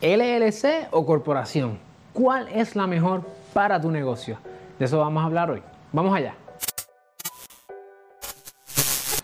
[0.00, 1.80] LLC o corporación,
[2.12, 4.38] ¿cuál es la mejor para tu negocio?
[4.78, 5.60] De eso vamos a hablar hoy.
[5.92, 6.36] Vamos allá.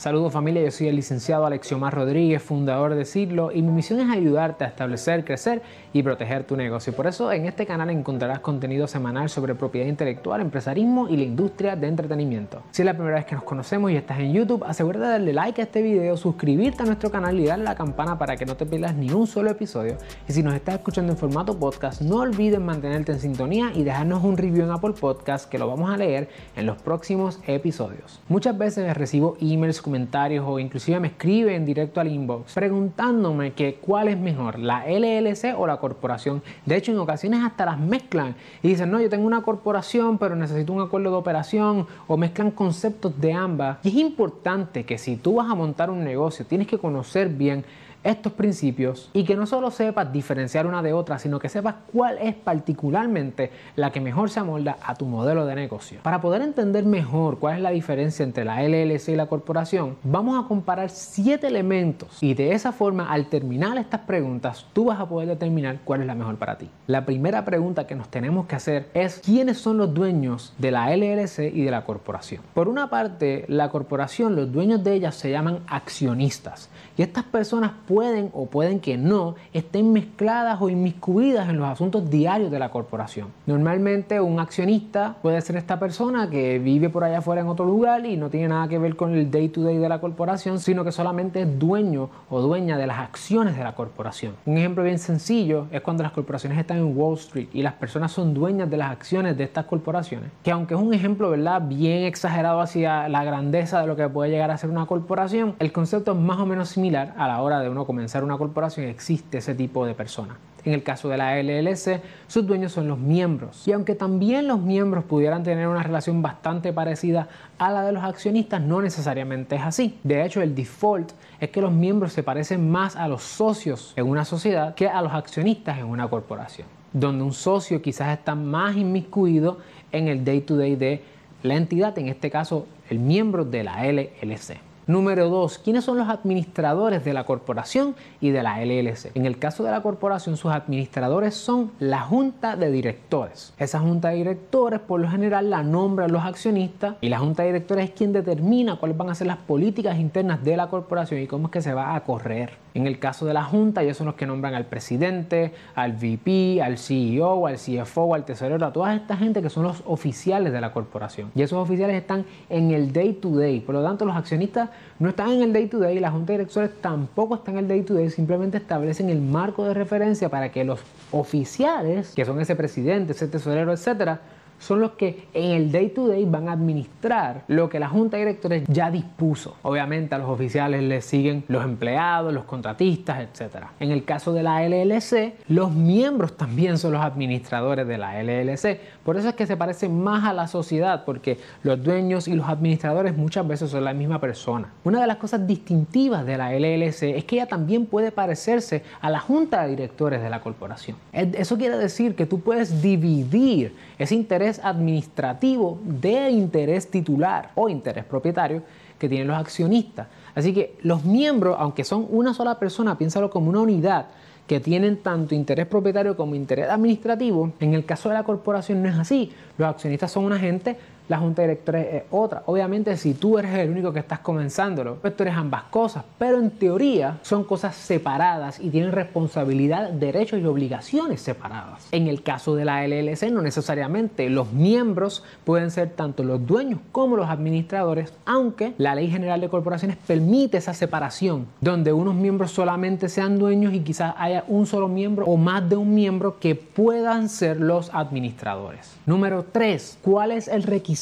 [0.00, 4.08] Saludos familia, yo soy el licenciado Alexiomar Rodríguez, fundador de Siglo, y mi misión es
[4.08, 5.60] ayudarte a establecer, crecer
[5.92, 6.94] y proteger tu negocio.
[6.94, 11.76] Por eso en este canal encontrarás contenido semanal sobre propiedad intelectual, empresarismo y la industria
[11.76, 12.62] de entretenimiento.
[12.70, 15.32] Si es la primera vez que nos conocemos y estás en YouTube, asegúrate de darle
[15.34, 18.46] like a este video, suscribirte a nuestro canal y darle a la campana para que
[18.46, 19.98] no te pierdas ni un solo episodio.
[20.26, 24.24] Y si nos estás escuchando en formato podcast, no olvides mantenerte en sintonía y dejarnos
[24.24, 28.22] un review en Apple Podcast que lo vamos a leer en los próximos episodios.
[28.30, 34.06] Muchas veces recibo emails comentarios o inclusive me escriben directo al inbox preguntándome que cuál
[34.06, 36.44] es mejor, la LLC o la corporación.
[36.64, 40.36] De hecho, en ocasiones hasta las mezclan y dicen, no, yo tengo una corporación, pero
[40.36, 43.78] necesito un acuerdo de operación o mezclan conceptos de ambas.
[43.82, 47.64] Y es importante que si tú vas a montar un negocio, tienes que conocer bien
[48.02, 52.18] estos principios y que no solo sepas diferenciar una de otra, sino que sepas cuál
[52.18, 56.00] es particularmente la que mejor se amolda a tu modelo de negocio.
[56.02, 60.42] Para poder entender mejor cuál es la diferencia entre la LLC y la corporación, vamos
[60.42, 65.08] a comparar siete elementos y de esa forma al terminar estas preguntas tú vas a
[65.08, 66.68] poder determinar cuál es la mejor para ti.
[66.86, 70.94] La primera pregunta que nos tenemos que hacer es quiénes son los dueños de la
[70.94, 72.42] LLC y de la corporación.
[72.54, 77.72] Por una parte, la corporación, los dueños de ella se llaman accionistas y estas personas
[77.90, 82.70] pueden o pueden que no estén mezcladas o inmiscuidas en los asuntos diarios de la
[82.70, 83.26] corporación.
[83.46, 88.06] Normalmente un accionista puede ser esta persona que vive por allá afuera en otro lugar
[88.06, 90.84] y no tiene nada que ver con el day to day de la corporación, sino
[90.84, 94.34] que solamente es dueño o dueña de las acciones de la corporación.
[94.46, 98.12] Un ejemplo bien sencillo es cuando las corporaciones están en Wall Street y las personas
[98.12, 102.04] son dueñas de las acciones de estas corporaciones, que aunque es un ejemplo, ¿verdad?, bien
[102.04, 106.12] exagerado hacia la grandeza de lo que puede llegar a ser una corporación, el concepto
[106.12, 109.54] es más o menos similar a la hora de una comenzar una corporación existe ese
[109.54, 110.36] tipo de persona.
[110.64, 113.66] En el caso de la LLC, sus dueños son los miembros.
[113.66, 118.04] Y aunque también los miembros pudieran tener una relación bastante parecida a la de los
[118.04, 119.98] accionistas, no necesariamente es así.
[120.04, 124.06] De hecho, el default es que los miembros se parecen más a los socios en
[124.06, 128.76] una sociedad que a los accionistas en una corporación, donde un socio quizás está más
[128.76, 129.58] inmiscuido
[129.92, 131.02] en el day to day de
[131.42, 134.69] la entidad, en este caso el miembro de la LLC.
[134.90, 139.14] Número dos, ¿quiénes son los administradores de la corporación y de la LLC?
[139.14, 143.54] En el caso de la corporación, sus administradores son la junta de directores.
[143.56, 147.50] Esa junta de directores, por lo general, la nombran los accionistas y la junta de
[147.50, 151.28] directores es quien determina cuáles van a ser las políticas internas de la corporación y
[151.28, 152.58] cómo es que se va a correr.
[152.74, 156.62] En el caso de la junta, ellos son los que nombran al presidente, al VP,
[156.62, 160.60] al CEO, al CFO, al tesorero, a toda esta gente que son los oficiales de
[160.60, 161.30] la corporación.
[161.34, 163.60] Y esos oficiales están en el day to day.
[163.60, 166.38] Por lo tanto, los accionistas no están en el day to day, la junta de
[166.40, 170.52] directores tampoco está en el day to day, simplemente establecen el marco de referencia para
[170.52, 170.80] que los
[171.10, 174.20] oficiales, que son ese presidente, ese tesorero, etcétera,
[174.60, 178.16] son los que en el day to day van a administrar lo que la junta
[178.16, 179.56] de directores ya dispuso.
[179.62, 183.64] Obviamente a los oficiales les siguen los empleados, los contratistas, etc.
[183.80, 188.78] En el caso de la LLC, los miembros también son los administradores de la LLC.
[189.02, 192.48] Por eso es que se parece más a la sociedad, porque los dueños y los
[192.48, 194.72] administradores muchas veces son la misma persona.
[194.84, 199.08] Una de las cosas distintivas de la LLC es que ella también puede parecerse a
[199.08, 200.98] la junta de directores de la corporación.
[201.12, 208.04] Eso quiere decir que tú puedes dividir ese interés administrativo de interés titular o interés
[208.04, 208.62] propietario
[208.98, 210.08] que tienen los accionistas.
[210.34, 214.06] Así que los miembros, aunque son una sola persona, piénsalo como una unidad
[214.46, 217.52] que tienen tanto interés propietario como interés administrativo.
[217.60, 219.30] En el caso de la corporación no es así.
[219.56, 220.76] Los accionistas son una gente
[221.10, 222.44] la junta de directores es otra.
[222.46, 226.38] Obviamente, si tú eres el único que estás comenzándolo, pues tú eres ambas cosas, pero
[226.38, 231.88] en teoría son cosas separadas y tienen responsabilidad, derechos y obligaciones separadas.
[231.90, 236.78] En el caso de la LLC, no necesariamente los miembros pueden ser tanto los dueños
[236.92, 242.52] como los administradores, aunque la Ley General de Corporaciones permite esa separación, donde unos miembros
[242.52, 246.54] solamente sean dueños y quizás haya un solo miembro o más de un miembro que
[246.54, 248.96] puedan ser los administradores.
[249.06, 249.98] Número 3.
[250.02, 250.99] ¿Cuál es el requisito?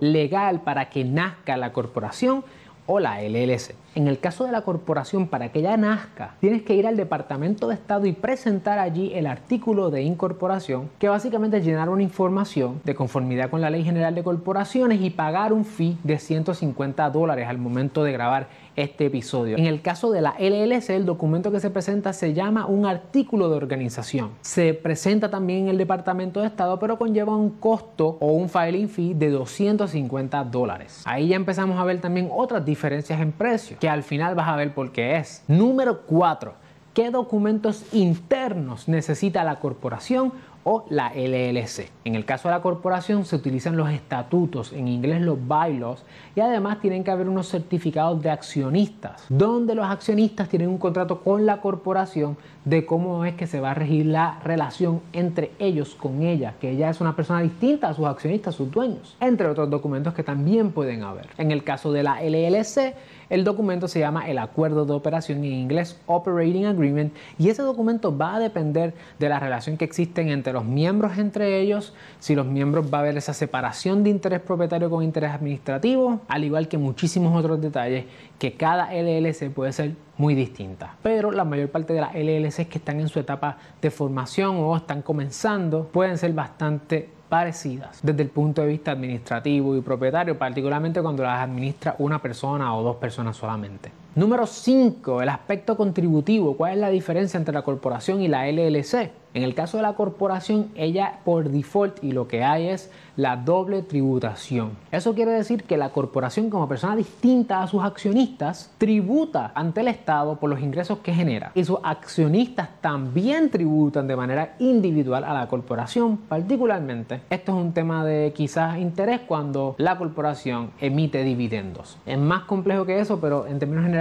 [0.00, 2.44] Legal para que nazca la corporación
[2.86, 3.74] o la LLC.
[3.94, 7.68] En el caso de la corporación, para que ella nazca, tienes que ir al Departamento
[7.68, 12.80] de Estado y presentar allí el artículo de incorporación, que básicamente es llenar una información
[12.84, 17.48] de conformidad con la Ley General de Corporaciones y pagar un fee de 150 dólares
[17.48, 19.56] al momento de grabar este episodio.
[19.56, 23.48] En el caso de la LLC, el documento que se presenta se llama un artículo
[23.48, 24.30] de organización.
[24.40, 28.88] Se presenta también en el Departamento de Estado, pero conlleva un costo o un filing
[28.88, 31.02] fee de 250 dólares.
[31.06, 34.56] Ahí ya empezamos a ver también otras diferencias en precio, que al final vas a
[34.56, 35.42] ver por qué es.
[35.48, 40.32] Número 4 qué documentos internos necesita la corporación
[40.64, 41.90] o la LLC.
[42.04, 46.40] En el caso de la corporación se utilizan los estatutos, en inglés los bylaws, y
[46.40, 51.46] además tienen que haber unos certificados de accionistas, donde los accionistas tienen un contrato con
[51.46, 56.22] la corporación de cómo es que se va a regir la relación entre ellos con
[56.22, 60.12] ella, que ella es una persona distinta a sus accionistas, sus dueños, entre otros documentos
[60.12, 61.28] que también pueden haber.
[61.38, 62.94] En el caso de la LLC,
[63.30, 68.16] el documento se llama el acuerdo de operación en inglés Operating Agreement y ese documento
[68.16, 72.46] va a depender de la relación que existen entre los miembros entre ellos, si los
[72.46, 76.78] miembros va a haber esa separación de interés propietario con interés administrativo, al igual que
[76.78, 78.04] muchísimos otros detalles
[78.38, 80.96] que cada LLC puede ser muy distinta.
[81.02, 84.76] Pero la mayor parte de las LLCs que están en su etapa de formación o
[84.76, 91.02] están comenzando pueden ser bastante parecidas desde el punto de vista administrativo y propietario, particularmente
[91.02, 93.90] cuando las administra una persona o dos personas solamente.
[94.14, 96.56] Número 5, el aspecto contributivo.
[96.56, 99.12] ¿Cuál es la diferencia entre la corporación y la LLC?
[99.34, 103.36] En el caso de la corporación, ella por default y lo que hay es la
[103.36, 104.70] doble tributación.
[104.90, 109.88] Eso quiere decir que la corporación como persona distinta a sus accionistas tributa ante el
[109.88, 115.34] Estado por los ingresos que genera y sus accionistas también tributan de manera individual a
[115.34, 116.16] la corporación.
[116.16, 121.98] Particularmente, esto es un tema de quizás interés cuando la corporación emite dividendos.
[122.06, 123.97] Es más complejo que eso, pero en términos generales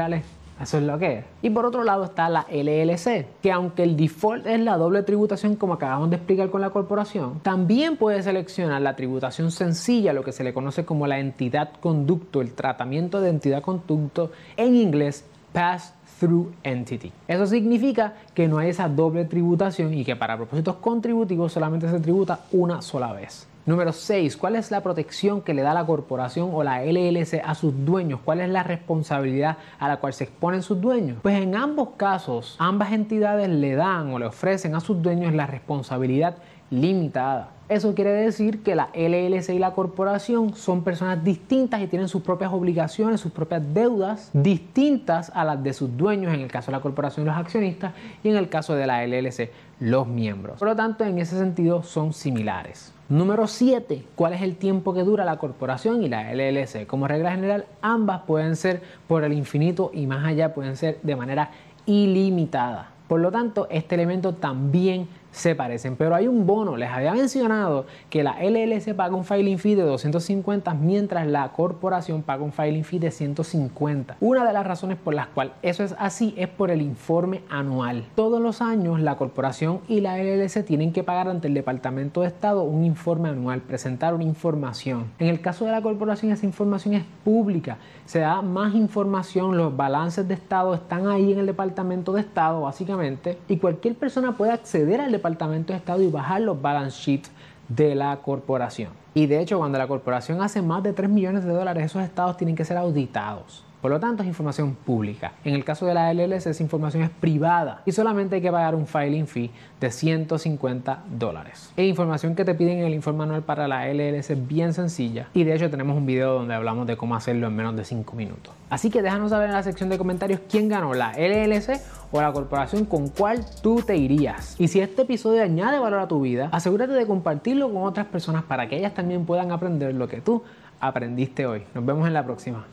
[0.61, 1.25] eso es lo que es.
[1.41, 5.55] Y por otro lado está la LLC, que aunque el default es la doble tributación
[5.55, 10.31] como acabamos de explicar con la corporación, también puede seleccionar la tributación sencilla, lo que
[10.31, 15.93] se le conoce como la entidad conducto, el tratamiento de entidad conducto en inglés Pass
[16.19, 17.11] Through Entity.
[17.27, 21.99] Eso significa que no hay esa doble tributación y que para propósitos contributivos solamente se
[21.99, 23.47] tributa una sola vez.
[23.67, 24.37] Número 6.
[24.37, 28.21] ¿Cuál es la protección que le da la corporación o la LLC a sus dueños?
[28.23, 31.17] ¿Cuál es la responsabilidad a la cual se exponen sus dueños?
[31.21, 35.47] Pues en ambos casos, ambas entidades le dan o le ofrecen a sus dueños la
[35.47, 36.37] responsabilidad
[36.69, 37.51] limitada.
[37.69, 42.21] Eso quiere decir que la LLC y la corporación son personas distintas y tienen sus
[42.21, 46.77] propias obligaciones, sus propias deudas distintas a las de sus dueños, en el caso de
[46.77, 47.93] la corporación los accionistas
[48.23, 50.59] y en el caso de la LLC los miembros.
[50.59, 52.93] Por lo tanto, en ese sentido son similares.
[53.09, 54.05] Número 7.
[54.15, 56.87] ¿Cuál es el tiempo que dura la corporación y la LLC?
[56.87, 61.17] Como regla general, ambas pueden ser por el infinito y más allá pueden ser de
[61.17, 61.51] manera
[61.85, 62.91] ilimitada.
[63.07, 66.77] Por lo tanto, este elemento también se parecen, pero hay un bono.
[66.77, 72.23] Les había mencionado que la LLC paga un filing fee de 250 mientras la corporación
[72.23, 74.17] paga un filing fee de 150.
[74.19, 78.05] Una de las razones por las cuales eso es así es por el informe anual.
[78.15, 82.27] Todos los años la corporación y la LLC tienen que pagar ante el Departamento de
[82.27, 85.11] Estado un informe anual, presentar una información.
[85.19, 89.75] En el caso de la corporación esa información es pública, se da más información, los
[89.75, 94.51] balances de Estado están ahí en el Departamento de Estado básicamente y cualquier persona puede
[94.51, 97.31] acceder al Departamento de Estado y bajar los balance sheets
[97.69, 98.91] de la corporación.
[99.13, 102.37] Y de hecho, cuando la corporación hace más de 3 millones de dólares, esos estados
[102.37, 103.63] tienen que ser auditados.
[103.81, 105.33] Por lo tanto, es información pública.
[105.45, 108.73] En el caso de la LLC, esa información es privada y solamente hay que pagar
[108.73, 111.71] un filing fee de 150 dólares.
[111.77, 115.27] La información que te piden en el informe anual para la LLC es bien sencilla
[115.33, 118.15] y de hecho tenemos un video donde hablamos de cómo hacerlo en menos de 5
[118.15, 118.53] minutos.
[118.71, 121.79] Así que déjanos saber en la sección de comentarios quién ganó, la LLC
[122.11, 124.55] o la corporación con cuál tú te irías.
[124.59, 128.43] Y si este episodio añade valor a tu vida, asegúrate de compartirlo con otras personas
[128.43, 130.43] para que ellas también puedan aprender lo que tú
[130.79, 131.63] aprendiste hoy.
[131.73, 132.65] Nos vemos en la próxima.